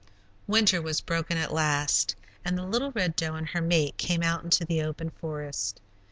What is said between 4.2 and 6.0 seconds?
out into the open forest.